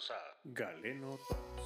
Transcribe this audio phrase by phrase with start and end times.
[0.00, 0.14] Bienvenidos a
[0.44, 1.62] Galeno Talks.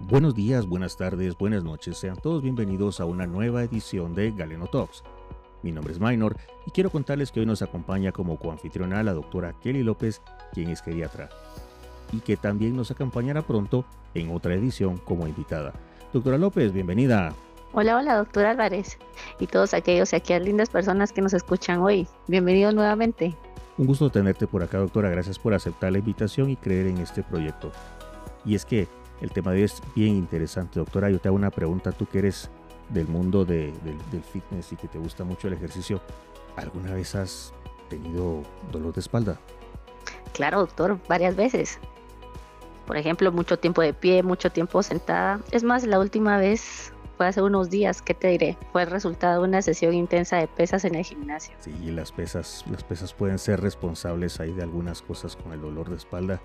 [0.00, 1.96] Buenos días, buenas tardes, buenas noches.
[1.96, 5.02] Sean todos bienvenidos a una nueva edición de Galeno Talks.
[5.62, 9.54] Mi nombre es Minor y quiero contarles que hoy nos acompaña como coanfitriona la doctora
[9.60, 10.20] Kelly López,
[10.52, 11.28] quien es geriatra,
[12.12, 13.84] y que también nos acompañará pronto
[14.14, 15.72] en otra edición como invitada.
[16.12, 17.34] Doctora López, bienvenida.
[17.72, 18.96] Hola, hola, doctora Álvarez
[19.38, 22.08] y todos aquellos y aquellas lindas personas que nos escuchan hoy.
[22.26, 23.34] Bienvenidos nuevamente.
[23.76, 25.10] Un gusto tenerte por acá, doctora.
[25.10, 27.72] Gracias por aceptar la invitación y creer en este proyecto.
[28.44, 28.88] Y es que
[29.20, 31.10] el tema de hoy es bien interesante, doctora.
[31.10, 32.48] Yo te hago una pregunta, tú que eres
[32.88, 33.74] del mundo del
[34.32, 36.00] fitness y que te gusta mucho el ejercicio.
[36.56, 37.52] ¿Alguna vez has
[37.90, 39.38] tenido dolor de espalda?
[40.32, 41.78] Claro, doctor, varias veces.
[42.86, 45.40] Por ejemplo, mucho tiempo de pie, mucho tiempo sentada.
[45.50, 48.58] Es más, la última vez fue hace unos días, ¿qué te diré?
[48.72, 51.54] Fue el resultado de una sesión intensa de pesas en el gimnasio.
[51.60, 55.88] Sí, las pesas, las pesas pueden ser responsables ahí de algunas cosas con el dolor
[55.88, 56.40] de espalda.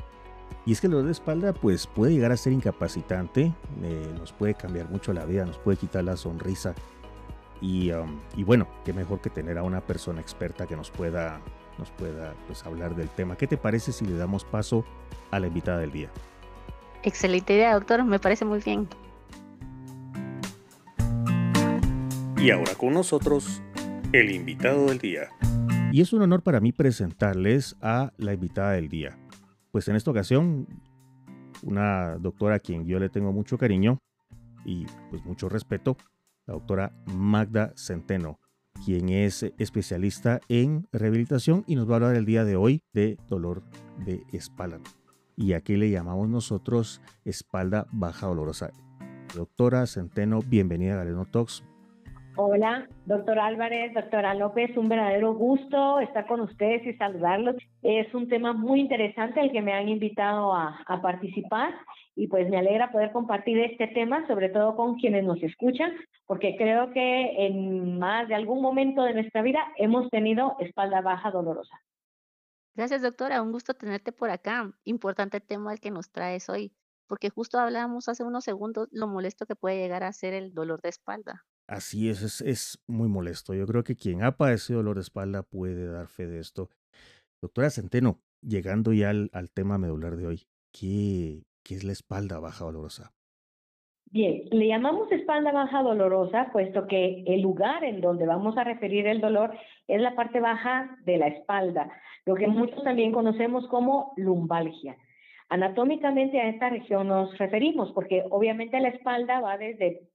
[0.66, 4.32] Y es que el dolor de espalda pues puede llegar a ser incapacitante, eh, nos
[4.32, 6.74] puede cambiar mucho la vida, nos puede quitar la sonrisa.
[7.60, 11.40] Y, um, y, bueno, qué mejor que tener a una persona experta que nos pueda,
[11.78, 13.35] nos pueda pues, hablar del tema.
[13.35, 14.84] ¿Qué te parece si le damos paso
[15.30, 16.10] a la invitada del día?
[17.04, 18.88] Excelente idea, doctor, me parece muy bien.
[22.42, 23.62] Y ahora con nosotros,
[24.14, 25.30] el invitado del día.
[25.92, 29.16] Y es un honor para mí presentarles a la invitada del día.
[29.72, 30.68] Pues en esta ocasión,
[31.62, 34.00] una doctora a quien yo le tengo mucho cariño
[34.66, 35.98] y pues mucho respeto,
[36.48, 38.40] la doctora Magda Centeno,
[38.84, 43.20] quien es especialista en rehabilitación y nos va a hablar el día de hoy de
[43.28, 43.62] dolor
[44.04, 44.80] de espalda.
[45.36, 48.72] Y aquí le llamamos nosotros espalda baja dolorosa.
[49.36, 51.64] Doctora Centeno, bienvenida a Galeno Talks.
[52.37, 57.57] Hola, doctor Álvarez, doctora López, un verdadero gusto estar con ustedes y saludarlos.
[57.82, 61.73] Es un tema muy interesante el que me han invitado a, participar
[62.15, 65.91] y pues me alegra poder compartir este tema, sobre todo con quienes nos escuchan,
[66.25, 71.31] porque creo que en más de algún momento de nuestra vida hemos tenido espalda baja
[71.31, 71.81] dolorosa.
[72.75, 73.41] Gracias, doctora.
[73.41, 74.72] Un gusto tenerte por acá.
[74.85, 76.72] Importante tema el que nos traes hoy,
[77.07, 80.79] porque justo hablábamos hace unos segundos lo molesto que puede llegar a ser el dolor
[80.79, 81.44] de espalda.
[81.71, 83.53] Así es, es, muy molesto.
[83.53, 86.67] Yo creo que quien ha padecido dolor de espalda puede dar fe de esto.
[87.41, 90.41] Doctora Centeno, llegando ya al, al tema medular de hoy,
[90.73, 93.13] ¿qué, ¿qué es la espalda baja dolorosa?
[94.07, 99.07] Bien, le llamamos espalda baja dolorosa, puesto que el lugar en donde vamos a referir
[99.07, 99.53] el dolor
[99.88, 101.89] es la parte baja de la espalda,
[102.25, 104.97] lo que muchos también conocemos como lumbalgia.
[105.47, 110.10] Anatómicamente a esta región nos referimos, porque obviamente la espalda va desde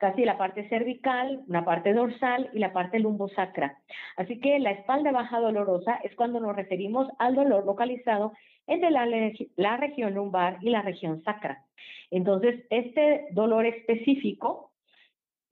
[0.00, 3.78] casi la parte cervical, una parte dorsal y la parte lumbosacra.
[4.16, 8.32] Así que la espalda baja dolorosa es cuando nos referimos al dolor localizado
[8.66, 9.06] entre la,
[9.56, 11.66] la región lumbar y la región sacra.
[12.10, 14.72] Entonces, este dolor específico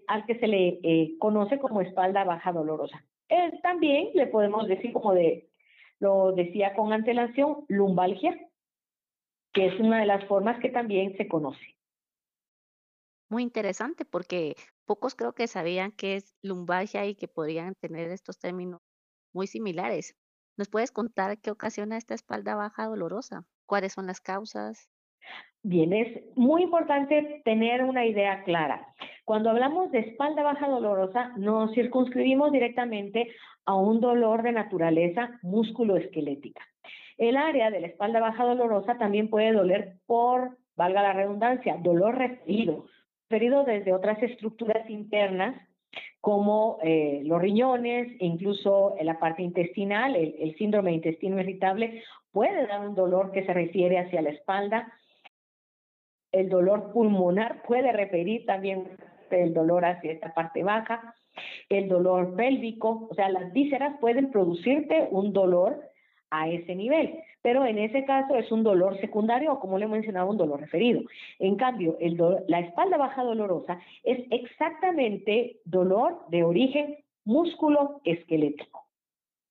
[0.07, 3.05] al que se le eh, conoce como espalda baja dolorosa.
[3.29, 5.51] Eh, también le podemos decir, como de,
[6.01, 8.35] lo decía con antelación, lumbalgia,
[9.53, 11.78] que es una de las formas que también se conoce
[13.29, 14.55] muy interesante porque
[14.87, 18.81] pocos creo que sabían que es lumbalgia y que podrían tener estos términos
[19.33, 20.17] muy similares.
[20.57, 23.45] ¿Nos puedes contar qué ocasiona esta espalda baja dolorosa?
[23.67, 24.91] ¿Cuáles son las causas?
[25.63, 28.95] Bien, es muy importante tener una idea clara.
[29.25, 33.29] Cuando hablamos de espalda baja dolorosa, nos circunscribimos directamente
[33.67, 36.63] a un dolor de naturaleza músculo-esquelética.
[37.19, 42.17] El área de la espalda baja dolorosa también puede doler por, valga la redundancia, dolor
[42.17, 42.87] referido,
[43.29, 45.55] referido desde otras estructuras internas
[46.21, 51.39] como eh, los riñones e incluso en la parte intestinal, el, el, síndrome de intestino
[51.39, 52.03] irritable
[52.33, 54.91] puede dar un dolor que se refiere hacia la espalda.
[56.33, 58.97] El dolor pulmonar puede referir también
[59.31, 61.15] el dolor hacia esta parte baja.
[61.69, 65.83] El dolor pélvico, o sea, las vísceras pueden producirte un dolor
[66.31, 67.23] a ese nivel.
[67.49, 70.61] Pero en ese caso es un dolor secundario o, como le he mencionado, un dolor
[70.61, 71.01] referido.
[71.39, 72.15] En cambio, el
[72.47, 78.87] la espalda baja dolorosa es exactamente dolor de origen músculo esquelético.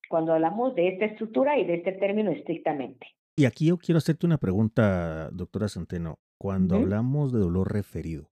[0.10, 3.08] Cuando hablamos de esta estructura y de este término estrictamente.
[3.36, 6.20] Y aquí yo quiero hacerte una pregunta, doctora Centeno.
[6.38, 8.30] Cuando hablamos de dolor referido,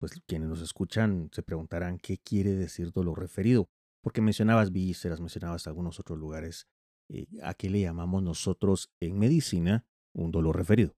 [0.00, 3.70] pues quienes nos escuchan se preguntarán qué quiere decir dolor referido,
[4.02, 6.66] porque mencionabas vísceras, mencionabas algunos otros lugares
[7.08, 9.84] eh, ¿a qué le llamamos nosotros en medicina
[10.14, 10.92] un dolor referido?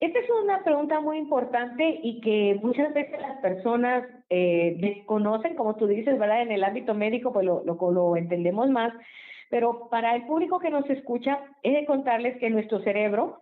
[0.00, 5.76] Esta es una pregunta muy importante y que muchas veces las personas eh, desconocen, como
[5.76, 6.42] tú dices, ¿verdad?
[6.42, 8.92] En el ámbito médico, pues lo, lo, lo entendemos más,
[9.48, 13.40] Pero para el público que nos escucha, he de contarles que nuestro cerebro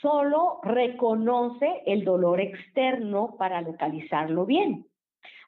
[0.00, 4.86] solo reconoce el dolor externo para localizarlo bien,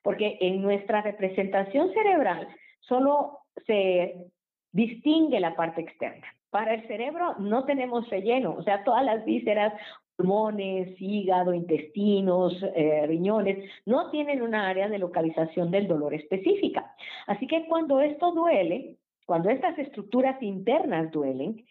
[0.02, 2.48] porque en nuestra representación cerebral
[2.80, 4.30] solo se
[4.72, 6.26] distingue la parte externa.
[6.50, 9.74] Para el cerebro no tenemos relleno, o sea, todas las vísceras,
[10.16, 16.92] pulmones, hígado, intestinos, eh, riñones, no tienen una área de localización del dolor específica.
[17.26, 21.64] Así que cuando esto duele, cuando estas estructuras internas duelen,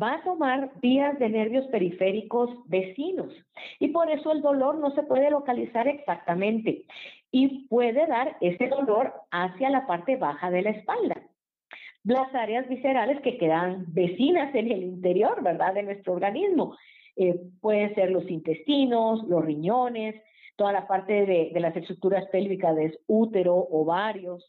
[0.00, 3.32] va a tomar vías de nervios periféricos vecinos
[3.78, 6.84] y por eso el dolor no se puede localizar exactamente
[7.32, 11.16] y puede dar ese dolor hacia la parte baja de la espalda
[12.04, 16.76] las áreas viscerales que quedan vecinas en el interior, ¿verdad?, de nuestro organismo.
[17.16, 20.14] Eh, pueden ser los intestinos, los riñones,
[20.56, 24.46] toda la parte de, las estructuras pélvicas de útero, ovarios.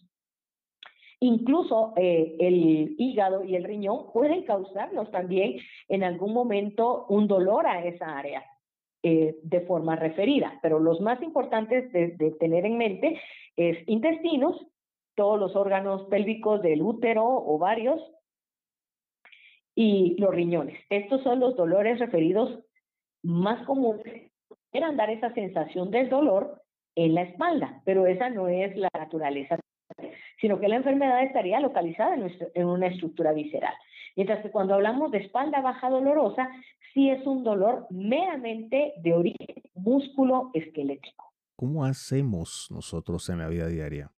[1.20, 5.58] Incluso eh, el hígado y el riñón pueden causarnos también
[5.88, 8.44] en algún momento un dolor a esa área.
[9.04, 13.20] Eh, de forma referida, pero los más importantes de, de tener en mente
[13.56, 14.64] es intestinos,
[15.22, 18.02] todos los órganos pélvicos del útero, ovarios
[19.76, 20.80] y los riñones.
[20.90, 22.58] Estos son los dolores referidos
[23.22, 24.32] más comunes.
[24.74, 26.64] Eran dar esa sensación del dolor
[26.96, 29.60] en la espalda, pero esa no es la naturaleza,
[30.40, 32.16] sino que la enfermedad estaría localizada
[32.56, 33.76] en, una estructura visceral.
[34.16, 36.50] Mientras que cuando hablamos de espalda baja dolorosa,
[36.96, 41.32] sí es un dolor meramente de origen músculo esquelético.
[41.56, 44.12] ¿Cómo hacemos nosotros en la vida diaria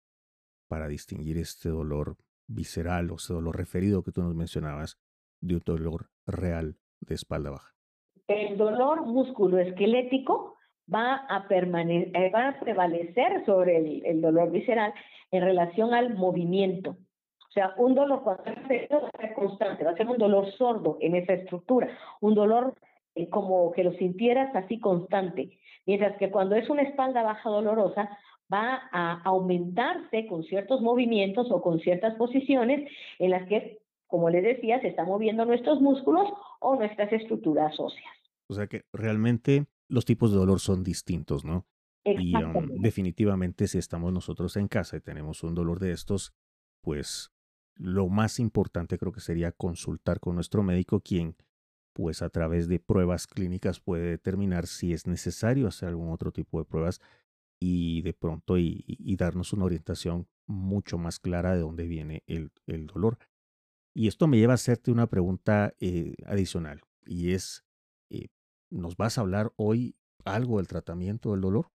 [0.67, 2.17] para distinguir este dolor
[2.47, 4.97] visceral o ese dolor referido que tú nos mencionabas
[5.41, 7.73] de un dolor real de espalda baja?
[8.27, 10.57] El dolor musculoesquelético
[10.93, 14.93] va a, eh, va a prevalecer sobre el, el, dolor visceral
[15.31, 16.91] en relación al movimiento.
[16.91, 20.97] O sea, un dolor cuando va a ser constante, va a ser un dolor sordo
[21.01, 21.87] en esa estructura,
[22.19, 22.73] un dolor
[23.15, 25.59] eh, como que lo sintieras así constante.
[25.85, 28.09] Mientras que cuando es una espalda baja dolorosa,
[28.53, 34.43] va a aumentarse con ciertos movimientos o con ciertas posiciones en las que, como les
[34.43, 36.27] decía, se están moviendo nuestros músculos
[36.59, 38.13] o nuestras estructuras óseas.
[38.47, 41.65] O sea que realmente los tipos de dolor son distintos, ¿no?
[42.05, 46.33] Y um, definitivamente si estamos nosotros en casa y tenemos un dolor de estos,
[46.81, 47.31] pues
[47.75, 51.35] lo más importante creo que sería consultar con nuestro médico, quien
[51.93, 56.59] pues a través de pruebas clínicas puede determinar si es necesario hacer algún otro tipo
[56.59, 56.99] de pruebas
[57.65, 58.83] y de pronto y,
[59.17, 62.51] darnos una orientación mucho más clara de dónde viene el,
[62.87, 63.17] dolor.
[63.95, 67.63] Y esto me lleva a hacerte una pregunta eh, adicional y es,
[68.09, 68.27] eh,
[68.69, 69.95] ¿nos vas a hablar hoy
[70.25, 71.67] algo del tratamiento del dolor?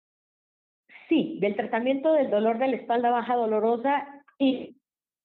[1.08, 4.76] Sí, del tratamiento del dolor de la espalda baja dolorosa y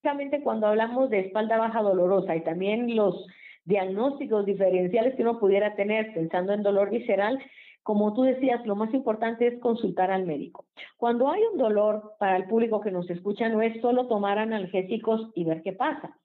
[0.01, 3.27] precisamente cuando hablamos de espalda baja dolorosa y también los
[3.65, 7.37] diagnósticos diferenciales que uno pudiera tener pensando en dolor visceral,
[7.83, 10.65] como tú decías, lo más importante es consultar al médico.
[10.97, 15.29] Cuando hay un dolor, para el público que nos escucha, no es solo tomar analgésicos
[15.35, 16.17] y ver qué pasa.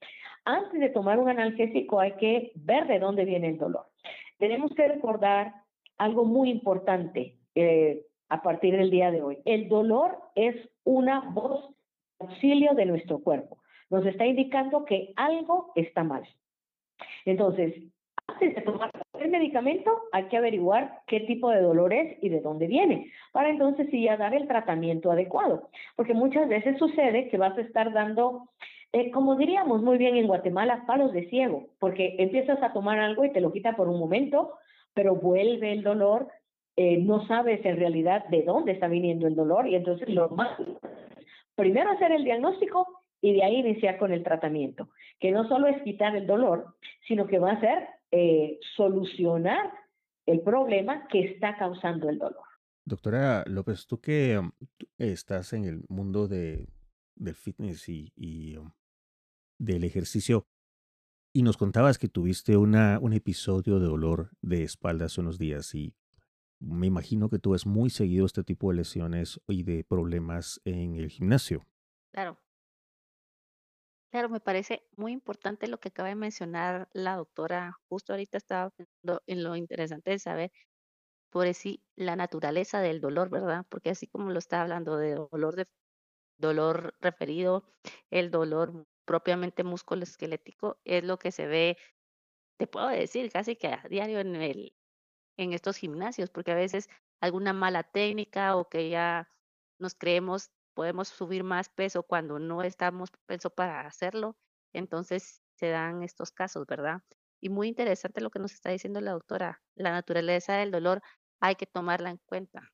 [0.44, 3.86] Antes de tomar un analgésico hay que ver de dónde viene el dolor.
[4.38, 5.52] Tenemos que recordar
[5.98, 9.38] algo muy importante eh, a partir del día de hoy.
[9.44, 11.68] El dolor es una voz
[12.20, 13.58] auxilio de nuestro cuerpo.
[13.90, 16.22] Nos está indicando que algo está mal.
[17.24, 17.74] Entonces,
[18.28, 22.40] antes de tomar el medicamento, hay que averiguar qué tipo de dolor es y de
[22.40, 25.68] dónde viene, para entonces sí ya dar el tratamiento adecuado.
[25.96, 28.48] Porque muchas veces sucede que vas a estar dando,
[28.92, 33.24] eh, como diríamos muy bien en Guatemala, palos de ciego, porque empiezas a tomar algo
[33.24, 34.52] y te lo quita por un momento,
[34.94, 36.28] pero vuelve el dolor,
[36.76, 40.50] eh, no sabes en realidad de dónde está viniendo el dolor y entonces lo más,
[41.56, 42.86] primero hacer el diagnóstico
[43.20, 46.66] y de ahí iniciar con el tratamiento, que no solo es quitar el dolor,
[47.08, 49.72] sino que va a ser eh, solucionar
[50.26, 52.44] el problema que está causando el dolor.
[52.84, 54.50] Doctora López, tú que um,
[54.96, 56.68] estás en el mundo de,
[57.16, 58.72] del fitness y, um,
[59.58, 60.46] del ejercicio,
[61.34, 65.74] y nos contabas que tuviste una, un episodio de dolor de espalda hace unos días
[65.74, 65.94] y
[66.60, 70.96] me imagino que tú ves muy seguido este tipo de lesiones y de problemas en
[70.96, 71.64] el gimnasio.
[72.12, 72.38] Claro.
[74.12, 77.78] Claro, me parece muy importante lo que acaba de mencionar la doctora.
[77.90, 80.50] Justo ahorita estaba pensando en lo interesante de saber
[81.30, 83.66] por sí la naturaleza del dolor, ¿verdad?
[83.70, 85.66] Porque así como lo está hablando de dolor de
[86.38, 87.64] dolor referido,
[88.10, 91.78] el dolor propiamente musculoesquelético es lo que se ve,
[92.58, 94.76] te puedo decir, casi que a diario en el
[95.38, 96.88] en estos gimnasios, porque a veces
[97.20, 99.30] alguna mala técnica o que ya
[99.80, 104.36] nos creemos podemos subir más peso cuando no estamos peso para hacerlo.
[104.72, 107.02] Entonces, se dan estos casos, ¿verdad?
[107.40, 109.60] Y muy interesante lo que nos está diciendo la doctora.
[109.74, 111.02] La naturaleza del dolor
[111.40, 112.70] hay que tomarla en cuenta.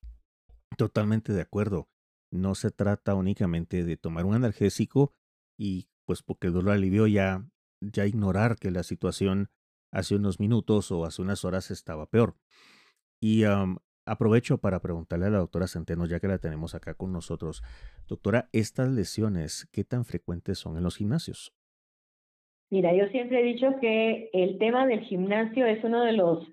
[0.77, 1.89] Totalmente de acuerdo.
[2.31, 5.15] No se trata únicamente de tomar un analgésico
[5.57, 7.49] y pues porque el dolor alivió ya,
[7.81, 9.51] ya ignorar que la situación
[9.91, 12.37] hace unos minutos o hace unas horas estaba peor.
[13.19, 13.45] Y
[14.07, 17.63] aprovecho para preguntarle a la doctora Centeno, ya que la tenemos acá con nosotros.
[18.09, 21.53] Doctora, ¿estas lesiones qué tan frecuentes son en los gimnasios?
[22.71, 26.47] Mira, yo siempre he dicho que el tema del gimnasio es uno de los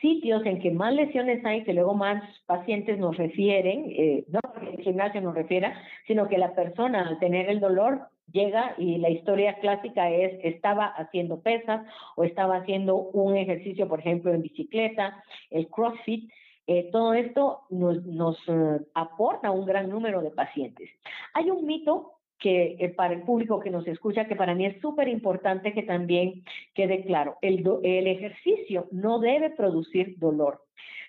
[0.00, 4.74] sitios en que más lesiones hay, que luego más pacientes nos refieren, eh, no porque
[4.74, 9.10] el gimnasio nos refiera, sino que la persona al tener el dolor llega y la
[9.10, 15.22] historia clásica es estaba haciendo pesas o estaba haciendo un ejercicio, por ejemplo, en bicicleta,
[15.50, 16.30] el CrossFit.
[16.66, 20.90] Eh, todo esto nos, eh, aporta un gran número de pacientes.
[21.34, 24.80] Hay un mito que eh, para el público que nos escucha, que para mí es
[24.80, 26.44] súper importante que también
[26.74, 30.62] quede claro, el, el ejercicio no debe producir dolor.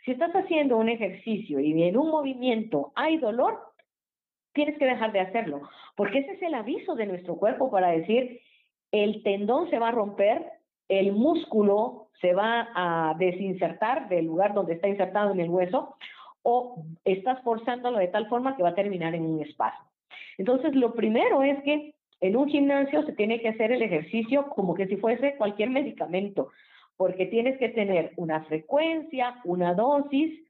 [0.05, 3.59] Si estás haciendo un ejercicio y en un movimiento hay dolor,
[4.53, 5.61] tienes que dejar de hacerlo,
[5.95, 8.39] porque ese es el aviso de nuestro cuerpo para decir,
[8.91, 10.45] el tendón se va a romper,
[10.87, 15.95] el músculo se va a desinsertar del lugar donde está insertado en el hueso,
[16.43, 19.83] o estás forzándolo de tal forma que va a terminar en un espacio.
[20.37, 24.73] Entonces, lo primero es que en un gimnasio se tiene que hacer el ejercicio como
[24.73, 26.49] que si fuese cualquier medicamento,
[26.95, 30.46] porque tienes que tener una frecuencia, una dosis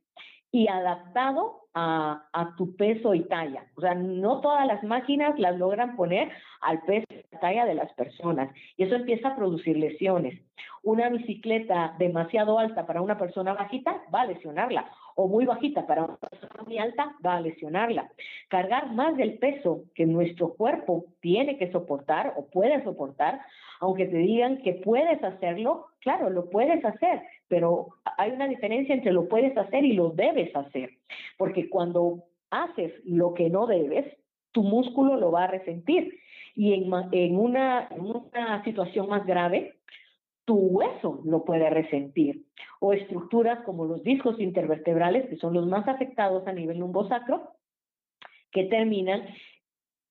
[0.52, 3.66] y adaptado a, a, tu peso y talla.
[3.76, 7.92] O sea, no todas las máquinas las logran poner al peso y talla de las
[7.94, 10.42] personas y eso empieza a producir lesiones.
[10.84, 16.04] Una bicicleta demasiado alta para una persona bajita va a lesionarla o muy bajita para
[16.04, 18.10] una persona muy alta va a lesionarla.
[18.50, 23.42] Cargar más del peso que nuestro cuerpo tiene que soportar o puede soportar,
[23.80, 29.14] aunque te digan que puedes hacerlo, claro, lo puedes hacer, pero hay una diferencia entre
[29.14, 30.92] lo puedes hacer y lo debes hacer,
[31.38, 34.06] porque cuando haces lo que no debes,
[34.52, 36.20] tu músculo lo va a resentir.
[36.56, 39.76] Y en, una situación más grave,
[40.46, 42.46] tu hueso lo puede resentir.
[42.80, 47.52] O estructuras como los discos intervertebrales, que son los más afectados a nivel lumbosacro,
[48.52, 49.28] que terminan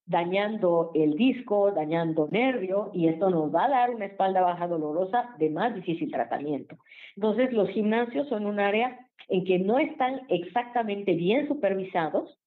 [0.07, 5.35] dañando el disco, dañando nervio, y esto nos va a dar una espalda baja dolorosa
[5.39, 6.79] de más difícil tratamiento.
[7.17, 8.99] Entonces, los gimnasios son un área
[9.29, 12.39] en que no están exactamente bien supervisados,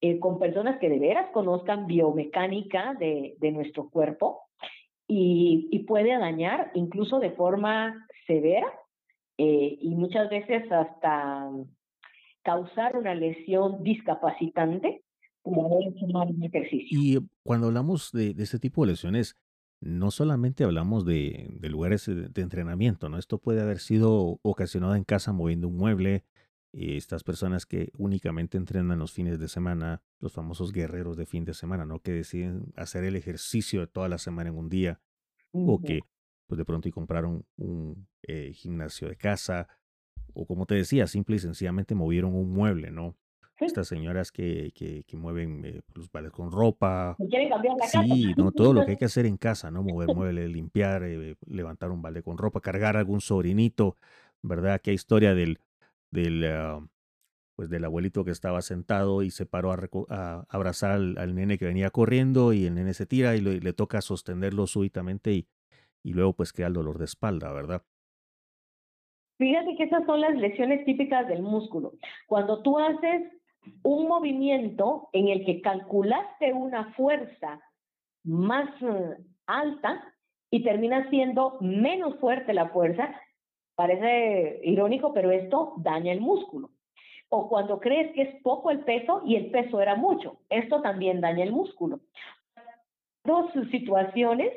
[0.00, 4.42] eh, con personas que de veras conozcan biomecánica de, nuestro cuerpo
[5.06, 8.66] y, puede dañar incluso de forma severa
[9.38, 11.48] eh, y muchas veces hasta
[12.42, 15.02] causar una lesión discapacitante
[16.42, 17.00] ejercicio.
[17.00, 19.36] Y cuando hablamos de, de, este tipo de lesiones,
[19.80, 23.18] no solamente hablamos de, de lugares de entrenamiento, ¿no?
[23.18, 26.24] Esto puede haber sido ocasionado en casa moviendo un mueble,
[26.72, 31.54] estas personas que únicamente entrenan los fines de semana, los famosos guerreros de fin de
[31.54, 32.00] semana, ¿no?
[32.00, 35.00] Que deciden hacer el ejercicio de toda la semana en un día,
[35.52, 36.00] o que
[36.46, 39.68] pues de pronto y compraron un eh, gimnasio de casa,
[40.34, 43.16] o como te decía, simple y sencillamente movieron un mueble, ¿no?
[43.58, 47.16] Estas señoras que, que, que mueven eh, los vales con ropa.
[47.30, 49.82] ¿Quieren cambiar la sí, no, todo lo que hay que hacer en casa, ¿no?
[49.82, 53.96] Mover muebles, limpiar, eh, levantar un balde con ropa, cargar algún sobrinito,
[54.42, 54.80] ¿verdad?
[54.82, 55.58] Qué historia del,
[56.10, 56.86] del, uh,
[57.56, 59.78] pues del abuelito que estaba sentado y se paró a,
[60.10, 63.60] a abrazar al, al, nene que venía corriendo y el nene se tira y le,
[63.60, 65.48] le toca sostenerlo súbitamente y,
[66.02, 67.82] y luego pues queda el dolor de espalda, ¿verdad?
[69.38, 71.92] Fíjate que esas son las lesiones típicas del músculo.
[72.26, 73.22] Cuando tú haces
[73.82, 77.60] un movimiento en el que calculaste una fuerza
[78.24, 79.14] más uh,
[79.46, 80.02] alta
[80.50, 83.14] y termina siendo menos fuerte la fuerza,
[83.74, 86.70] parece irónico, pero esto daña el músculo.
[87.28, 91.20] O cuando crees que es poco el peso y el peso era mucho, esto también
[91.20, 92.00] daña el músculo.
[93.24, 94.52] Dos situaciones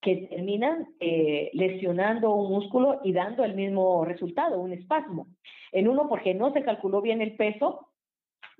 [0.00, 5.26] que terminan eh, lesionando un músculo y dando el mismo resultado, un espasmo.
[5.72, 7.89] En uno porque no se calculó bien el peso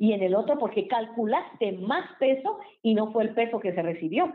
[0.00, 3.82] y en el otro porque calculaste más peso y no fue el peso que se
[3.82, 4.32] recibió.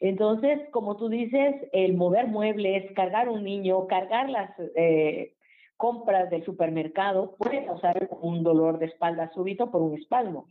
[0.00, 5.34] Entonces, como tú dices, el mover muebles, cargar un niño, cargar las eh,
[5.76, 10.48] compras del supermercado puede causar un dolor de espalda súbito por un espasmo.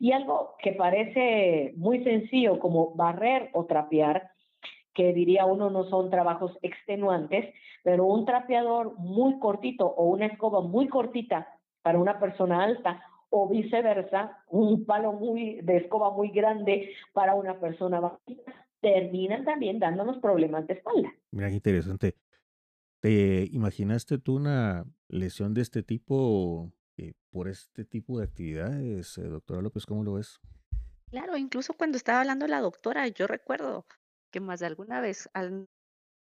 [0.00, 4.30] Y algo que parece muy sencillo como barrer o trapear,
[4.94, 10.62] que diría uno no son trabajos extenuantes, pero un trapeador muy cortito o una escoba
[10.62, 11.46] muy cortita
[11.82, 17.58] para una persona alta o viceversa, un palo muy de escoba muy grande para una
[17.60, 21.12] persona bajita terminan también dándonos problemas de espalda.
[21.30, 22.16] Mira qué interesante.
[23.00, 29.22] ¿Te imaginaste tú una lesión de este tipo eh, por este tipo de actividades, eh,
[29.22, 29.86] doctora López?
[29.86, 30.40] ¿Cómo lo ves?
[31.10, 33.86] Claro, incluso cuando estaba hablando la doctora, yo recuerdo
[34.30, 35.68] que más de alguna vez, al,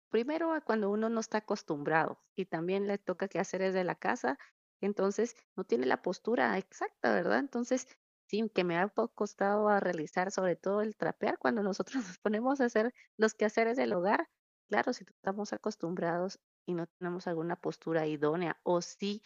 [0.10, 4.38] primero cuando uno no está acostumbrado y también le toca que hacer desde la casa,
[4.82, 7.40] entonces no tiene la postura exacta, ¿verdad?
[7.40, 7.88] Entonces,
[8.28, 12.62] sí, que me ha costado a realizar sobre todo el trapear cuando nosotros nos ponemos
[12.62, 14.28] a hacer los quehaceres del hogar.
[14.70, 19.22] Claro, si estamos acostumbrados y no tenemos alguna postura idónea o si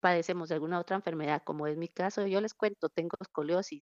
[0.00, 3.82] padecemos de alguna otra enfermedad, como es mi caso, yo les cuento, tengo escoliosis,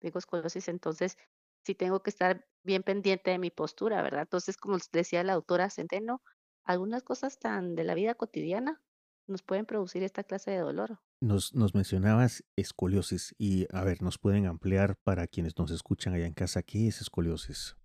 [0.00, 1.16] tengo escoliosis, entonces
[1.64, 4.22] sí tengo que estar bien pendiente de mi postura, ¿verdad?
[4.22, 6.22] Entonces, como decía la doctora Centeno,
[6.64, 8.82] algunas cosas tan de la vida cotidiana
[9.28, 10.98] nos pueden producir esta clase de dolor.
[11.20, 16.26] Nos, nos mencionabas escoliosis y, a ver, nos pueden ampliar para quienes nos escuchan allá
[16.26, 17.76] en casa, ¿qué es escoliosis?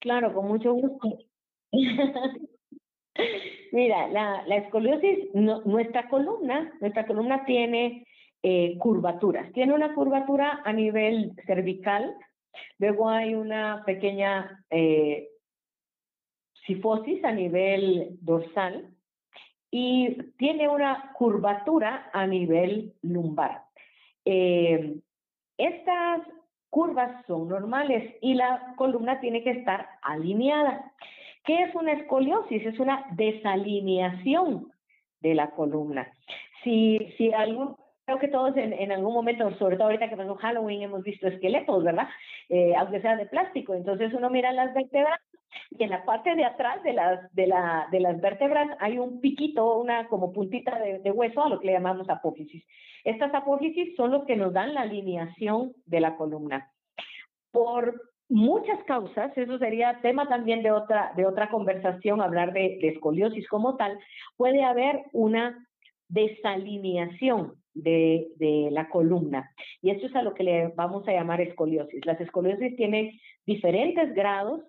[0.00, 1.18] Claro, con mucho gusto.
[3.72, 8.06] Mira, la, la escoliosis, nuestra columna, nuestra columna tiene
[8.42, 9.52] eh, curvaturas.
[9.52, 12.14] Tiene una curvatura a nivel cervical,
[12.78, 15.28] luego hay una pequeña eh,
[16.66, 18.95] sifosis a nivel dorsal
[19.70, 23.62] y tiene una curvatura a nivel lumbar.
[24.24, 24.96] Eh,
[25.58, 26.20] estas
[26.70, 30.92] curvas son normales y la columna tiene que estar alineada.
[31.44, 32.66] ¿Qué es una escoliosis?
[32.66, 34.72] Es una desalineación
[35.20, 36.10] de la columna.
[36.62, 40.36] Si, si algún creo que todos en, en, algún momento, sobre todo ahorita que pasó
[40.36, 42.08] Halloween, hemos visto esqueletos, ¿verdad?
[42.48, 43.74] Eh, aunque sea de plástico.
[43.74, 45.20] Entonces uno mira las vértebras
[45.70, 49.20] y en la parte de atrás de las, de la, de las vértebras hay un
[49.20, 52.64] piquito, una como puntita de, hueso, a lo que le llamamos apófisis.
[53.04, 56.70] Estas apófisis son los que nos dan la alineación de la columna.
[57.50, 62.88] Por muchas causas, eso sería tema también de otra, de otra conversación, hablar de, de
[62.88, 63.98] escoliosis como tal,
[64.36, 65.66] puede haber una
[66.08, 69.50] desalineación de, de, la columna.
[69.82, 72.04] Y esto es a lo que le vamos a llamar escoliosis.
[72.06, 73.10] Las escoliosis tienen
[73.44, 74.62] diferentes grados,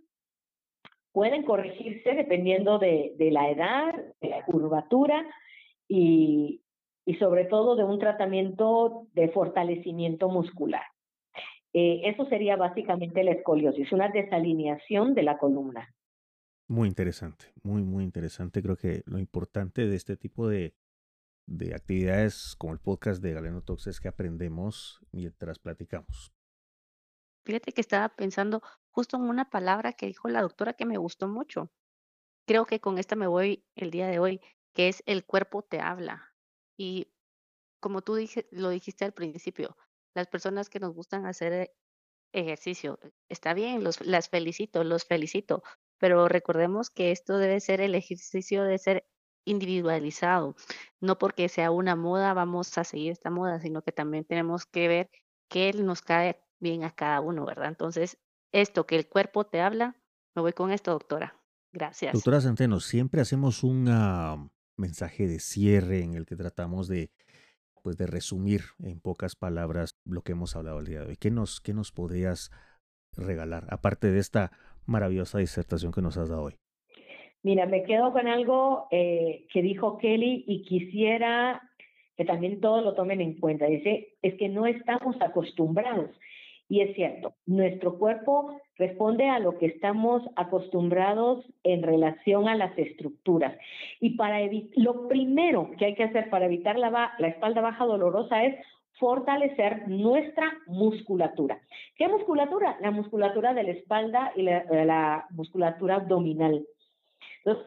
[1.17, 5.25] pueden corregirse dependiendo de, la edad, de la curvatura
[5.87, 6.61] y,
[7.17, 10.83] sobre todo de un tratamiento de fortalecimiento muscular.
[11.73, 15.91] Eh, eso sería básicamente la escoliosis, una desalineación de la columna.
[16.67, 18.61] Muy interesante, muy, muy interesante.
[18.61, 20.75] Creo que lo importante de este tipo de,
[21.47, 26.36] de actividades como el podcast de Galeno Talks es que aprendemos mientras platicamos.
[27.47, 31.29] Fíjate que estaba pensando justo en una palabra que dijo la doctora que me gustó
[31.29, 31.71] mucho.
[32.45, 34.41] Creo que con esta me voy el día de hoy,
[34.73, 36.33] que es el cuerpo te habla.
[36.75, 37.07] Y
[37.79, 39.77] como tú dije, lo dijiste al principio,
[40.13, 41.73] las personas que nos gustan hacer
[42.33, 45.63] ejercicio, está bien, los, las felicito, los felicito,
[45.99, 49.07] pero recordemos que esto debe ser el ejercicio de ser
[49.45, 50.57] individualizado.
[50.99, 54.89] No porque sea una moda vamos a seguir esta moda, sino que también tenemos que
[54.89, 55.09] ver
[55.47, 57.67] qué nos cae bien a cada uno, ¿verdad?
[57.67, 58.17] Entonces,
[58.51, 59.95] esto que el cuerpo te habla,
[60.35, 61.35] me voy con esto, doctora.
[61.71, 62.13] Gracias.
[62.13, 67.11] Doctora Centeno, siempre hacemos un uh, mensaje de cierre en el que tratamos de,
[67.83, 71.17] pues, de resumir en pocas palabras lo que hemos hablado el día de hoy.
[71.17, 72.51] ¿Qué nos, qué nos podrías
[73.15, 74.51] regalar, aparte de esta
[74.85, 76.55] maravillosa disertación que nos has dado hoy?
[77.43, 81.61] Mira, me quedo con algo eh, que dijo Kelly y quisiera
[82.15, 83.65] que también todos lo tomen en cuenta.
[83.67, 86.09] Dice, es que no estamos acostumbrados.
[86.69, 92.77] Y es cierto, nuestro cuerpo responde a lo que estamos acostumbrados en relación a las
[92.77, 93.57] estructuras.
[94.01, 94.39] Y para
[94.75, 98.55] lo primero que hay que hacer para evitar la, la espalda baja dolorosa es
[98.99, 101.59] fortalecer nuestra musculatura.
[101.95, 102.77] ¿Qué musculatura?
[102.81, 106.65] La musculatura de la espalda y la, la musculatura abdominal.
[107.45, 107.65] Entonces,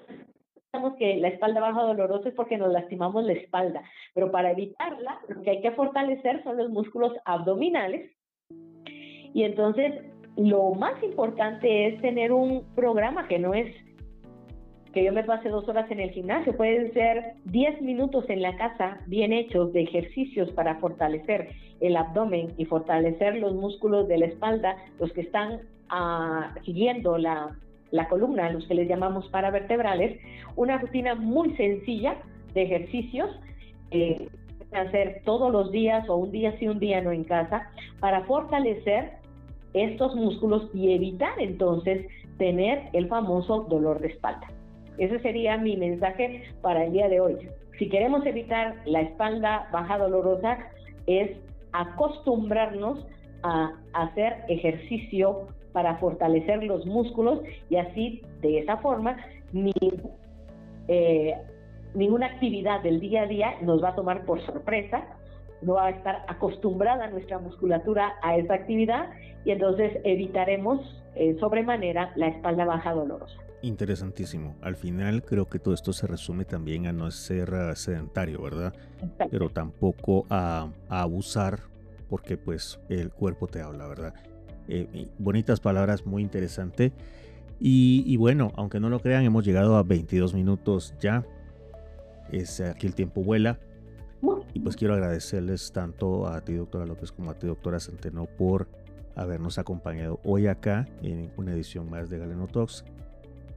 [0.54, 3.82] pensamos que la espalda baja dolorosa es porque nos lastimamos la espalda,
[4.14, 8.10] pero para evitarla, lo que hay que fortalecer son los músculos abdominales.
[9.34, 9.94] Y entonces,
[10.36, 13.74] lo más importante es tener un programa que no es
[14.92, 18.56] que yo me pase dos horas en el gimnasio, pueden ser 10 minutos en la
[18.56, 24.26] casa bien hechos de ejercicios para fortalecer el abdomen y fortalecer los músculos de la
[24.26, 25.60] espalda, los que están
[25.92, 27.56] uh, siguiendo la,
[27.92, 30.18] la columna, los que les llamamos paravertebrales,
[30.56, 32.16] una rutina muy sencilla
[32.54, 33.30] de ejercicios,
[33.92, 34.28] eh,
[34.72, 39.19] hacer todos los días o un día sí, un día no en casa, para fortalecer
[39.74, 42.06] estos músculos y evitar entonces
[42.38, 44.48] tener el famoso dolor de espalda.
[44.98, 47.36] Ese sería mi mensaje para el día de hoy.
[47.78, 50.58] Si queremos evitar la espalda baja dolorosa,
[51.06, 51.30] es
[51.72, 53.06] acostumbrarnos
[53.42, 59.16] a hacer ejercicio para fortalecer los músculos y así, de esa forma,
[59.52, 59.72] ni,
[60.88, 61.34] eh,
[61.94, 65.04] ninguna actividad del día a día nos va a tomar por sorpresa,
[65.62, 69.10] no va a estar acostumbrada nuestra musculatura a esa actividad
[69.44, 70.80] y entonces evitaremos
[71.14, 73.36] eh, sobremanera la espalda baja dolorosa.
[73.62, 74.56] Interesantísimo.
[74.62, 78.72] Al final creo que todo esto se resume también a no ser uh, sedentario, ¿verdad?
[79.30, 81.58] Pero tampoco a, a, abusar
[82.08, 84.14] porque pues el cuerpo te habla, ¿verdad?
[84.68, 86.92] Eh, bonitas palabras, muy interesante.
[87.58, 91.26] Y, y, bueno, aunque no lo crean, hemos llegado a 22 minutos ya.
[92.32, 93.58] Es aquí el tiempo vuela.
[94.60, 98.68] Y pues quiero agradecerles tanto a ti, doctora López, como a ti, doctora Centeno, por
[99.14, 102.84] habernos acompañado hoy acá en una edición más de Galeno Talks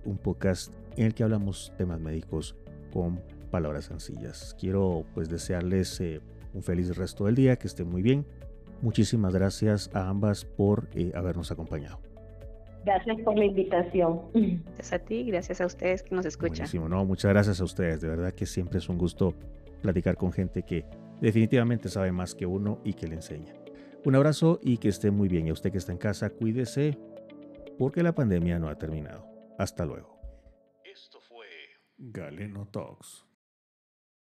[0.05, 2.55] un podcast en el que hablamos temas médicos
[2.93, 3.19] con
[3.51, 4.55] palabras sencillas.
[4.57, 6.21] Quiero pues desearles eh,
[6.53, 8.25] un feliz resto del día, que estén muy bien.
[8.81, 11.99] Muchísimas gracias a ambas por eh, habernos acompañado.
[12.85, 14.21] Gracias por la invitación.
[14.33, 16.65] Gracias a ti, gracias a ustedes que nos escuchan.
[16.89, 17.99] no, muchas gracias a ustedes.
[17.99, 19.33] De verdad que siempre es un gusto
[19.83, 20.87] platicar con gente que
[21.21, 23.53] definitivamente sabe más que uno y que le enseña.
[24.03, 25.45] Un abrazo y que esté muy bien.
[25.45, 26.97] Y a usted que está en casa, cuídese
[27.77, 29.27] porque la pandemia no ha terminado.
[29.59, 30.19] Hasta luego.
[30.83, 31.45] Esto fue
[31.97, 33.25] Galeno Talks.